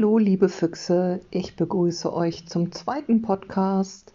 Hallo, 0.00 0.16
liebe 0.16 0.48
Füchse, 0.48 1.20
ich 1.30 1.56
begrüße 1.56 2.10
euch 2.10 2.46
zum 2.46 2.72
zweiten 2.72 3.20
Podcast. 3.20 4.14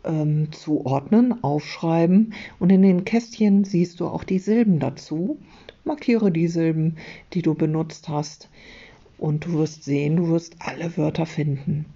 ähm, 0.04 0.52
zuordnen, 0.52 1.42
aufschreiben 1.42 2.34
und 2.58 2.68
in 2.68 2.82
den 2.82 3.06
Kästchen 3.06 3.64
siehst 3.64 3.98
du 3.98 4.06
auch 4.06 4.24
die 4.24 4.40
Silben 4.40 4.78
dazu. 4.78 5.38
Markiere 5.84 6.30
die 6.30 6.48
Silben, 6.48 6.96
die 7.32 7.40
du 7.40 7.54
benutzt 7.54 8.10
hast 8.10 8.50
und 9.16 9.46
du 9.46 9.54
wirst 9.54 9.84
sehen, 9.84 10.16
du 10.16 10.28
wirst 10.28 10.56
alle 10.58 10.98
Wörter 10.98 11.24
finden. 11.24 11.86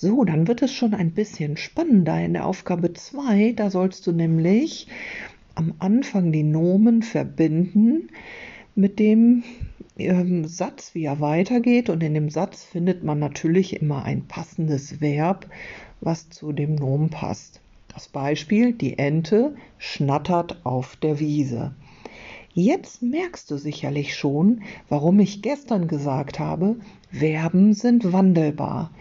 So, 0.00 0.22
dann 0.22 0.46
wird 0.46 0.62
es 0.62 0.72
schon 0.72 0.94
ein 0.94 1.10
bisschen 1.10 1.56
spannender 1.56 2.24
in 2.24 2.34
der 2.34 2.46
Aufgabe 2.46 2.92
2. 2.92 3.54
Da 3.56 3.68
sollst 3.68 4.06
du 4.06 4.12
nämlich 4.12 4.86
am 5.56 5.74
Anfang 5.80 6.30
die 6.30 6.44
Nomen 6.44 7.02
verbinden 7.02 8.08
mit 8.76 9.00
dem 9.00 9.42
ähm, 9.98 10.44
Satz, 10.44 10.94
wie 10.94 11.02
er 11.02 11.18
weitergeht. 11.18 11.90
Und 11.90 12.00
in 12.04 12.14
dem 12.14 12.30
Satz 12.30 12.62
findet 12.62 13.02
man 13.02 13.18
natürlich 13.18 13.82
immer 13.82 14.04
ein 14.04 14.28
passendes 14.28 15.00
Verb, 15.00 15.48
was 16.00 16.30
zu 16.30 16.52
dem 16.52 16.76
Nomen 16.76 17.10
passt. 17.10 17.60
Das 17.92 18.06
Beispiel, 18.06 18.74
die 18.74 19.00
Ente 19.00 19.56
schnattert 19.78 20.64
auf 20.64 20.94
der 20.94 21.18
Wiese. 21.18 21.72
Jetzt 22.54 23.02
merkst 23.02 23.50
du 23.50 23.56
sicherlich 23.56 24.14
schon, 24.14 24.62
warum 24.88 25.18
ich 25.18 25.42
gestern 25.42 25.88
gesagt 25.88 26.38
habe, 26.38 26.76
Verben 27.10 27.74
sind 27.74 28.12
wandelbar. 28.12 28.92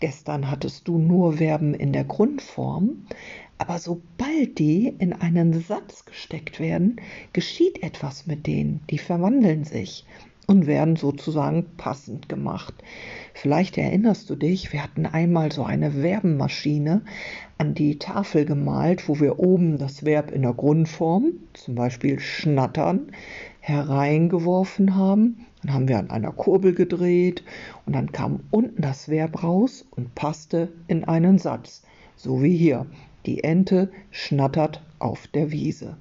Gestern 0.00 0.50
hattest 0.50 0.88
du 0.88 0.96
nur 0.96 1.34
Verben 1.34 1.74
in 1.74 1.92
der 1.92 2.04
Grundform, 2.04 3.04
aber 3.58 3.78
sobald 3.78 4.58
die 4.58 4.88
in 4.98 5.12
einen 5.12 5.60
Satz 5.60 6.06
gesteckt 6.06 6.58
werden, 6.58 6.96
geschieht 7.34 7.82
etwas 7.82 8.26
mit 8.26 8.46
denen, 8.46 8.80
die 8.88 8.96
verwandeln 8.96 9.64
sich 9.64 10.06
und 10.46 10.66
werden 10.66 10.96
sozusagen 10.96 11.66
passend 11.76 12.30
gemacht. 12.30 12.72
Vielleicht 13.34 13.76
erinnerst 13.76 14.30
du 14.30 14.36
dich, 14.36 14.72
wir 14.72 14.82
hatten 14.82 15.04
einmal 15.04 15.52
so 15.52 15.64
eine 15.64 15.90
Verbenmaschine 15.92 17.02
an 17.58 17.74
die 17.74 17.98
Tafel 17.98 18.46
gemalt, 18.46 19.06
wo 19.06 19.20
wir 19.20 19.38
oben 19.38 19.76
das 19.76 20.06
Verb 20.06 20.30
in 20.30 20.42
der 20.42 20.54
Grundform, 20.54 21.34
zum 21.52 21.74
Beispiel 21.74 22.18
schnattern, 22.18 23.12
hereingeworfen 23.60 24.96
haben 24.96 25.44
dann 25.62 25.74
haben 25.74 25.88
wir 25.88 25.98
an 25.98 26.10
einer 26.10 26.32
Kurbel 26.32 26.74
gedreht 26.74 27.44
und 27.86 27.94
dann 27.94 28.12
kam 28.12 28.40
unten 28.50 28.80
das 28.80 29.08
Verb 29.08 29.42
raus 29.42 29.84
und 29.90 30.14
passte 30.14 30.72
in 30.88 31.04
einen 31.04 31.38
Satz. 31.38 31.82
So 32.16 32.42
wie 32.42 32.56
hier. 32.56 32.86
Die 33.26 33.44
Ente 33.44 33.90
schnattert 34.10 34.82
auf 34.98 35.26
der 35.26 35.50
Wiese. 35.50 35.96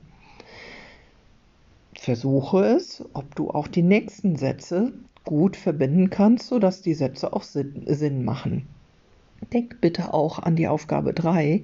Versuche 1.94 2.64
es, 2.64 3.04
ob 3.14 3.36
du 3.36 3.52
auch 3.52 3.68
die 3.68 3.82
nächsten 3.82 4.38
Sätze 4.38 4.94
gut 5.26 5.58
verbinden 5.58 6.10
kannst, 6.10 6.48
sodass 6.48 6.82
die 6.82 6.94
Sätze 6.94 7.34
auch 7.34 7.44
Sinn 7.44 8.24
machen. 8.24 8.68
Denk 9.54 9.82
bitte 9.82 10.14
auch 10.14 10.40
an 10.40 10.56
die 10.56 10.68
Aufgabe 10.68 11.14
3, 11.14 11.64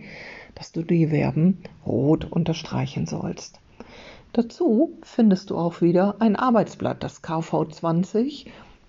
dass 0.56 0.72
du 0.72 0.84
die 0.84 1.08
Verben 1.08 1.60
rot 1.86 2.26
unterstreichen 2.26 3.06
sollst. 3.06 3.60
Dazu 4.36 4.98
findest 5.02 5.50
du 5.50 5.58
auch 5.58 5.80
wieder 5.80 6.18
ein 6.20 6.36
Arbeitsblatt, 6.36 7.02
das 7.02 7.24
KV20 7.24 8.48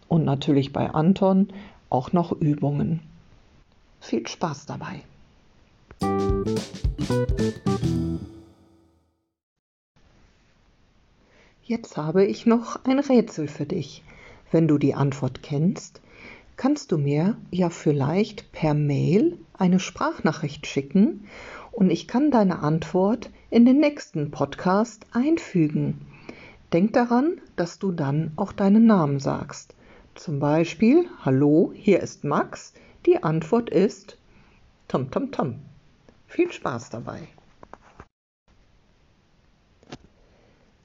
und 0.08 0.24
natürlich 0.24 0.72
bei 0.72 0.90
Anton 0.90 1.52
auch 1.88 2.12
noch 2.12 2.32
Übungen. 2.32 3.00
Viel 4.00 4.26
Spaß 4.26 4.66
dabei! 4.66 5.02
Jetzt 11.62 11.96
habe 11.96 12.24
ich 12.24 12.46
noch 12.46 12.84
ein 12.84 12.98
Rätsel 12.98 13.46
für 13.46 13.66
dich. 13.66 14.02
Wenn 14.50 14.66
du 14.66 14.78
die 14.78 14.94
Antwort 14.96 15.44
kennst, 15.44 16.00
kannst 16.56 16.93
du 16.93 16.99
mir 16.99 17.37
ja 17.50 17.71
vielleicht 17.71 18.53
per 18.53 18.75
Mail 18.75 19.39
eine 19.55 19.81
Sprachnachricht 19.81 20.67
schicken 20.67 21.27
und 21.72 21.91
ich 21.91 22.09
kann 22.09 22.31
deine 22.31 22.61
Antwort 22.61 23.31
in 23.50 23.67
den 23.67 23.78
nächsten 23.78 24.31
Podcast 24.31 25.06
einfügen. 25.12 26.06
Denk 26.72 26.94
daran, 26.94 27.41
dass 27.56 27.78
du 27.78 27.93
dann 27.93 28.33
auch 28.37 28.53
deinen 28.53 28.87
Namen 28.87 29.21
sagst. 29.21 29.75
Zum 30.15 30.41
Beispiel, 30.41 31.06
hallo, 31.25 31.72
hier 31.75 32.00
ist 32.00 32.25
Max. 32.25 32.73
Die 33.05 33.23
Antwort 33.23 33.71
ist 33.71 34.19
Tom 34.88 35.11
Tom 35.11 35.31
Tom. 35.31 35.56
Viel 36.27 36.50
Spaß 36.50 36.91
dabei. 36.91 37.21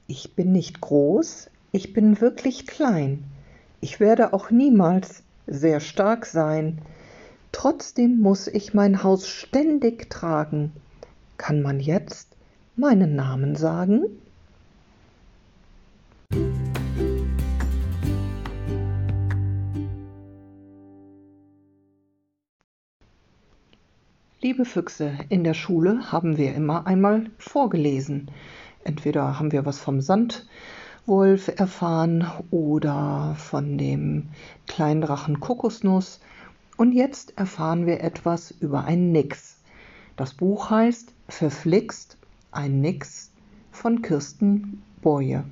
Ich 0.06 0.34
bin 0.34 0.52
nicht 0.52 0.80
groß, 0.82 1.48
ich 1.72 1.94
bin 1.94 2.20
wirklich 2.20 2.66
klein. 2.66 3.24
Ich 3.80 3.98
werde 3.98 4.34
auch 4.34 4.50
niemals 4.50 5.22
sehr 5.52 5.80
stark 5.80 6.26
sein. 6.26 6.78
Trotzdem 7.52 8.18
muss 8.18 8.46
ich 8.48 8.74
mein 8.74 9.02
Haus 9.02 9.28
ständig 9.28 10.08
tragen. 10.10 10.72
Kann 11.36 11.62
man 11.62 11.80
jetzt 11.80 12.34
meinen 12.76 13.14
Namen 13.14 13.54
sagen? 13.56 14.04
Liebe 24.40 24.64
Füchse, 24.64 25.12
in 25.28 25.44
der 25.44 25.54
Schule 25.54 26.10
haben 26.10 26.36
wir 26.36 26.54
immer 26.54 26.86
einmal 26.86 27.26
vorgelesen. 27.38 28.28
Entweder 28.82 29.38
haben 29.38 29.52
wir 29.52 29.66
was 29.66 29.78
vom 29.78 30.00
Sandwolf 31.04 31.48
erfahren 31.58 32.24
oder 32.52 33.34
von 33.36 33.76
dem 33.76 34.28
Kleindrachen 34.68 35.40
Kokosnuss 35.40 36.20
und 36.76 36.92
jetzt 36.92 37.36
erfahren 37.36 37.86
wir 37.86 38.02
etwas 38.02 38.52
über 38.52 38.84
ein 38.84 39.10
Nix. 39.10 39.56
Das 40.16 40.32
Buch 40.32 40.70
heißt 40.70 41.12
Verflixt 41.28 42.18
ein 42.52 42.80
Nix 42.80 43.32
von 43.72 44.00
Kirsten 44.02 44.80
Boye. 45.00 45.42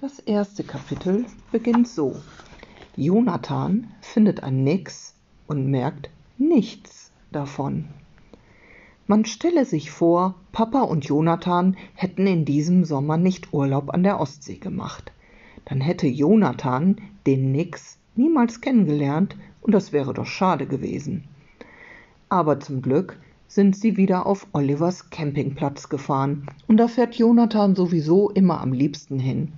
Das 0.00 0.18
erste 0.20 0.64
Kapitel 0.64 1.26
beginnt 1.52 1.88
so. 1.88 2.16
Jonathan 2.96 3.92
findet 4.00 4.42
ein 4.42 4.64
Nix 4.64 5.14
und 5.46 5.66
merkt 5.70 6.08
nichts 6.38 7.12
davon. 7.32 7.88
Man 9.08 9.24
stelle 9.24 9.64
sich 9.64 9.92
vor, 9.92 10.34
Papa 10.50 10.80
und 10.80 11.04
Jonathan 11.04 11.76
hätten 11.94 12.26
in 12.26 12.44
diesem 12.44 12.84
Sommer 12.84 13.16
nicht 13.16 13.52
Urlaub 13.52 13.94
an 13.94 14.02
der 14.02 14.18
Ostsee 14.18 14.56
gemacht. 14.56 15.12
Dann 15.64 15.80
hätte 15.80 16.08
Jonathan 16.08 16.96
den 17.24 17.52
Nix 17.52 17.98
niemals 18.16 18.60
kennengelernt 18.60 19.36
und 19.60 19.72
das 19.72 19.92
wäre 19.92 20.12
doch 20.12 20.26
schade 20.26 20.66
gewesen. 20.66 21.22
Aber 22.28 22.58
zum 22.58 22.82
Glück 22.82 23.16
sind 23.46 23.76
sie 23.76 23.96
wieder 23.96 24.26
auf 24.26 24.48
Olivers 24.52 25.10
Campingplatz 25.10 25.88
gefahren 25.88 26.46
und 26.66 26.76
da 26.76 26.88
fährt 26.88 27.14
Jonathan 27.14 27.76
sowieso 27.76 28.30
immer 28.30 28.60
am 28.60 28.72
liebsten 28.72 29.20
hin. 29.20 29.52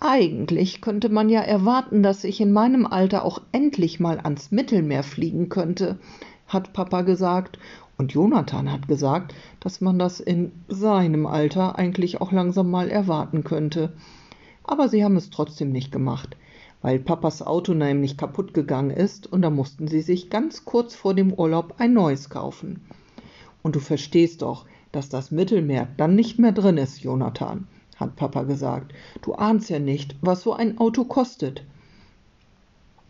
Eigentlich 0.00 0.80
könnte 0.80 1.10
man 1.10 1.28
ja 1.28 1.40
erwarten, 1.40 2.02
dass 2.02 2.24
ich 2.24 2.40
in 2.40 2.52
meinem 2.52 2.86
Alter 2.86 3.24
auch 3.24 3.42
endlich 3.52 4.00
mal 4.00 4.18
ans 4.20 4.50
Mittelmeer 4.50 5.02
fliegen 5.02 5.50
könnte, 5.50 5.98
hat 6.46 6.72
Papa 6.72 7.02
gesagt 7.02 7.58
und 7.96 8.12
Jonathan 8.12 8.70
hat 8.72 8.88
gesagt, 8.88 9.34
dass 9.60 9.80
man 9.80 9.98
das 9.98 10.20
in 10.20 10.52
seinem 10.68 11.26
Alter 11.26 11.78
eigentlich 11.78 12.20
auch 12.20 12.32
langsam 12.32 12.70
mal 12.70 12.88
erwarten 12.88 13.44
könnte. 13.44 13.92
Aber 14.64 14.88
sie 14.88 15.04
haben 15.04 15.16
es 15.16 15.30
trotzdem 15.30 15.70
nicht 15.70 15.92
gemacht, 15.92 16.36
weil 16.82 16.98
Papas 16.98 17.42
Auto 17.42 17.72
nämlich 17.74 18.16
kaputt 18.16 18.52
gegangen 18.52 18.90
ist 18.90 19.30
und 19.30 19.42
da 19.42 19.50
mussten 19.50 19.86
sie 19.86 20.00
sich 20.00 20.30
ganz 20.30 20.64
kurz 20.64 20.94
vor 20.94 21.14
dem 21.14 21.32
Urlaub 21.32 21.74
ein 21.78 21.92
neues 21.92 22.30
kaufen. 22.30 22.80
Und 23.62 23.76
du 23.76 23.80
verstehst 23.80 24.42
doch, 24.42 24.66
dass 24.90 25.08
das 25.08 25.30
Mittelmeer 25.30 25.88
dann 25.96 26.14
nicht 26.14 26.38
mehr 26.38 26.52
drin 26.52 26.78
ist, 26.78 27.02
Jonathan, 27.02 27.66
hat 27.96 28.16
Papa 28.16 28.42
gesagt. 28.42 28.92
Du 29.22 29.34
ahnst 29.34 29.70
ja 29.70 29.78
nicht, 29.78 30.16
was 30.20 30.42
so 30.42 30.52
ein 30.52 30.78
Auto 30.78 31.04
kostet. 31.04 31.64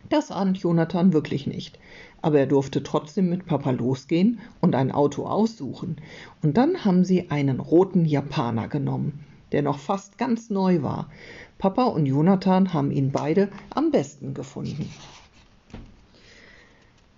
Das 0.09 0.31
ahnt 0.31 0.59
Jonathan 0.59 1.13
wirklich 1.13 1.47
nicht. 1.47 1.79
Aber 2.23 2.39
er 2.39 2.47
durfte 2.47 2.83
trotzdem 2.83 3.29
mit 3.29 3.47
Papa 3.47 3.71
losgehen 3.71 4.41
und 4.61 4.75
ein 4.75 4.93
Auto 4.93 5.27
aussuchen. 5.27 5.97
Und 6.43 6.57
dann 6.57 6.85
haben 6.85 7.05
sie 7.05 7.31
einen 7.31 7.61
roten 7.61 8.05
Japaner 8.05 8.69
genommen, 8.69 9.25
der 9.53 9.63
noch 9.63 9.79
fast 9.79 10.19
ganz 10.19 10.51
neu 10.51 10.83
war. 10.83 11.11
Papa 11.59 11.85
und 11.85 12.07
Jonathan 12.07 12.73
haben 12.73 12.91
ihn 12.91 13.13
beide 13.13 13.49
am 13.71 13.91
besten 13.91 14.35
gefunden. 14.35 14.91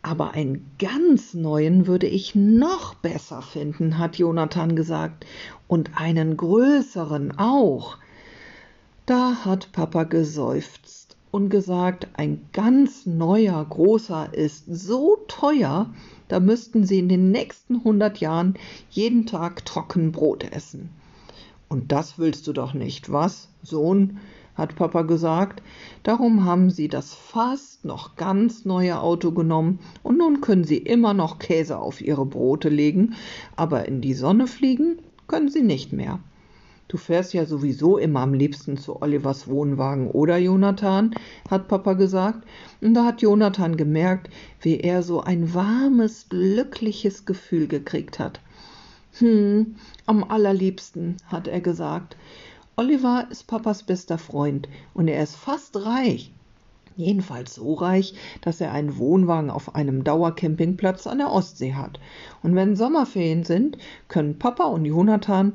Aber 0.03 0.35
einen 0.35 0.71
ganz 0.79 1.35
neuen 1.35 1.89
würde 1.89 2.07
ich 2.07 2.37
noch 2.37 2.95
besser 2.95 3.43
finden, 3.43 3.99
hat 3.99 4.19
Jonathan 4.19 4.77
gesagt, 4.77 5.27
und 5.67 5.91
einen 6.01 6.37
größeren 6.37 7.39
auch. 7.39 7.99
Da 9.05 9.45
hat 9.45 9.73
Papa 9.73 10.05
geseufzt 10.05 11.06
und 11.37 11.51
gesagt, 11.51 12.09
ein 12.15 12.41
ganz 12.55 13.05
neuer, 13.05 13.63
großer 13.63 14.33
ist 14.33 14.65
so 14.69 15.19
teuer, 15.29 15.91
da 16.29 16.41
müssten 16.41 16.87
sie 16.87 16.99
in 16.99 17.11
den 17.11 17.31
nächsten 17.31 17.85
hundert 17.85 18.21
Jahren 18.21 18.55
jeden 18.89 19.27
Tag 19.27 19.67
trocken 19.67 20.13
Brot 20.13 20.51
essen. 20.51 20.89
Und 21.69 21.93
das 21.93 22.19
willst 22.19 22.47
du 22.47 22.55
doch 22.55 22.73
nicht, 22.73 23.13
was, 23.13 23.49
Sohn? 23.63 24.19
hat 24.55 24.77
Papa 24.77 25.03
gesagt. 25.03 25.63
Darum 26.05 26.47
haben 26.47 26.71
sie 26.71 26.89
das 26.89 27.13
fast 27.13 27.85
noch 27.85 28.17
ganz 28.17 28.65
neue 28.65 28.99
Auto 28.99 29.31
genommen 29.31 29.81
und 30.03 30.17
nun 30.17 30.41
können 30.41 30.65
sie 30.65 30.79
immer 30.79 31.13
noch 31.13 31.39
Käse 31.39 31.79
auf 31.79 32.01
ihre 32.01 32.25
Brote 32.25 32.71
legen, 32.71 33.15
aber 33.57 33.87
in 33.87 34.01
die 34.01 34.15
Sonne 34.15 34.47
fliegen 34.47 35.01
können 35.27 35.51
sie 35.51 35.61
nicht 35.61 35.93
mehr. 35.93 36.19
Du 36.89 36.99
fährst 36.99 37.35
ja 37.35 37.47
sowieso 37.47 37.99
immer 37.99 38.21
am 38.21 38.33
liebsten 38.33 38.77
zu 38.77 39.03
Olivers 39.03 39.49
Wohnwagen, 39.49 40.09
oder 40.09 40.37
Jonathan? 40.37 41.17
hat 41.51 41.67
Papa 41.67 41.95
gesagt. 41.95 42.47
Und 42.81 42.95
da 42.95 43.05
hat 43.05 43.23
Jonathan 43.23 43.77
gemerkt, 43.77 44.31
wie 44.61 44.79
er 44.79 45.03
so 45.03 45.21
ein 45.21 45.53
warmes, 45.53 46.29
glückliches 46.29 47.25
Gefühl 47.25 47.67
gekriegt 47.67 48.21
hat. 48.21 48.41
Hm, 49.19 49.75
am 50.07 50.23
allerliebsten, 50.23 51.17
hat 51.27 51.49
er 51.49 51.61
gesagt. 51.61 52.17
Oliver 52.77 53.27
ist 53.31 53.49
Papas 53.49 53.83
bester 53.83 54.19
Freund 54.19 54.69
und 54.95 55.09
er 55.09 55.23
ist 55.23 55.35
fast 55.35 55.77
reich. 55.77 56.33
Jedenfalls 56.97 57.57
so 57.57 57.75
reich, 57.75 58.15
dass 58.41 58.61
er 58.61 58.73
einen 58.73 58.97
Wohnwagen 58.97 59.51
auf 59.51 59.75
einem 59.75 60.05
Dauercampingplatz 60.05 61.07
an 61.07 61.19
der 61.19 61.31
Ostsee 61.31 61.75
hat. 61.75 62.01
Und 62.43 62.55
wenn 62.55 62.77
Sommerferien 62.77 63.45
sind, 63.45 63.77
können 64.09 64.39
Papa 64.39 64.65
und 64.65 64.85
Jonathan 64.85 65.55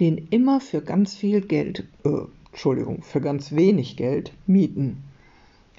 den 0.00 0.18
immer 0.30 0.60
für 0.60 0.80
ganz 0.80 1.14
viel 1.14 1.40
Geld, 1.40 1.84
äh, 2.04 2.22
Entschuldigung, 2.50 3.02
für 3.02 3.20
ganz 3.20 3.52
wenig 3.52 3.96
Geld 3.96 4.32
mieten. 4.46 5.04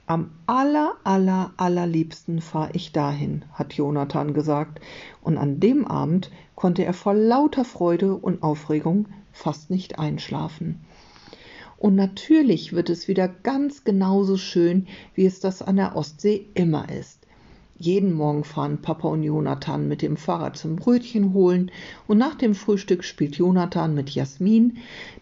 Am 0.05 0.31
aller, 0.47 0.95
aller, 1.03 1.53
allerliebsten 1.55 2.41
fahre 2.41 2.71
ich 2.73 2.91
dahin, 2.91 3.45
hat 3.53 3.73
Jonathan 3.73 4.33
gesagt, 4.33 4.81
und 5.21 5.37
an 5.37 5.59
dem 5.59 5.85
Abend 5.85 6.29
konnte 6.55 6.83
er 6.83 6.93
vor 6.93 7.13
lauter 7.13 7.63
Freude 7.63 8.15
und 8.15 8.43
Aufregung 8.43 9.07
fast 9.31 9.69
nicht 9.69 9.99
einschlafen. 9.99 10.81
Und 11.77 11.95
natürlich 11.95 12.73
wird 12.73 12.89
es 12.89 13.07
wieder 13.07 13.27
ganz 13.27 13.83
genauso 13.83 14.37
schön, 14.37 14.87
wie 15.15 15.25
es 15.25 15.39
das 15.39 15.61
an 15.61 15.77
der 15.77 15.95
Ostsee 15.95 16.47
immer 16.53 16.89
ist. 16.89 17.22
Jeden 17.83 18.13
Morgen 18.13 18.45
fahren 18.45 18.77
Papa 18.77 19.09
und 19.09 19.23
Jonathan 19.23 19.89
mit 19.89 20.01
dem 20.01 20.15
Fahrrad 20.15 20.55
zum 20.55 20.77
Brötchen 20.77 21.33
holen 21.33 21.69
und 22.07 22.17
nach 22.17 22.35
dem 22.35 22.55
Frühstück 22.55 23.03
spielt 23.03 23.35
Jonathan 23.35 23.93
mit 23.93 24.11
Jasmin, 24.11 24.77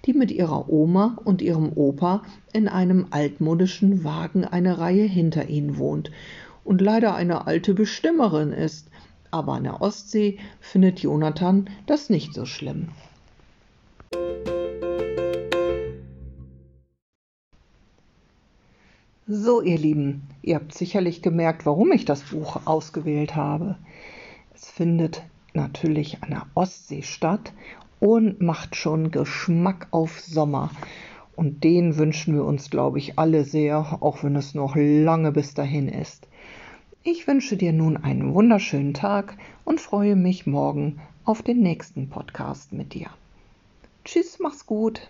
die 0.05 0.13
mit 0.13 0.29
ihrer 0.29 0.69
Oma 0.69 1.17
und 1.25 1.41
ihrem 1.41 1.71
Opa 1.73 2.21
in 2.53 2.67
einem 2.67 3.07
altmodischen 3.09 4.03
Wagen 4.03 4.45
eine 4.45 4.77
Reihe 4.77 5.05
hinter 5.05 5.49
ihnen 5.49 5.79
wohnt 5.79 6.11
und 6.63 6.81
leider 6.81 7.15
eine 7.15 7.47
alte 7.47 7.73
Bestimmerin 7.73 8.51
ist. 8.51 8.89
Aber 9.31 9.53
an 9.53 9.63
der 9.63 9.81
Ostsee 9.81 10.37
findet 10.59 10.99
Jonathan 10.99 11.67
das 11.87 12.11
nicht 12.11 12.35
so 12.35 12.45
schlimm. 12.45 12.89
So, 19.25 19.61
ihr 19.61 19.79
Lieben, 19.79 20.21
ihr 20.41 20.55
habt 20.55 20.73
sicherlich 20.73 21.21
gemerkt, 21.21 21.65
warum 21.65 21.91
ich 21.91 22.05
das 22.05 22.23
Buch 22.23 22.61
ausgewählt 22.65 23.35
habe. 23.35 23.77
Es 24.53 24.69
findet 24.69 25.23
natürlich 25.53 26.23
an 26.23 26.31
der 26.31 26.45
Ostsee 26.55 27.01
statt 27.01 27.53
und 27.99 28.41
macht 28.41 28.75
schon 28.75 29.11
Geschmack 29.11 29.87
auf 29.91 30.19
Sommer. 30.19 30.71
Und 31.35 31.63
den 31.63 31.97
wünschen 31.97 32.35
wir 32.35 32.45
uns, 32.45 32.69
glaube 32.69 32.99
ich, 32.99 33.17
alle 33.17 33.45
sehr, 33.45 33.97
auch 34.01 34.23
wenn 34.23 34.35
es 34.35 34.53
noch 34.53 34.75
lange 34.75 35.31
bis 35.31 35.53
dahin 35.53 35.87
ist. 35.87 36.27
Ich 37.03 37.25
wünsche 37.27 37.57
dir 37.57 37.73
nun 37.73 37.97
einen 37.97 38.33
wunderschönen 38.33 38.93
Tag 38.93 39.37
und 39.65 39.81
freue 39.81 40.15
mich 40.15 40.45
morgen 40.45 40.99
auf 41.25 41.41
den 41.41 41.61
nächsten 41.61 42.09
Podcast 42.09 42.73
mit 42.73 42.93
dir. 42.93 43.07
Tschüss, 44.03 44.39
mach's 44.39 44.65
gut. 44.65 45.09